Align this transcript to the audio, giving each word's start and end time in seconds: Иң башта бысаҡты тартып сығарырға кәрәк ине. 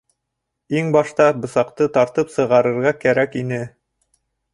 Иң 0.77 0.87
башта 0.95 1.27
бысаҡты 1.43 1.87
тартып 1.97 2.31
сығарырға 2.37 2.95
кәрәк 3.05 3.37
ине. 3.43 3.61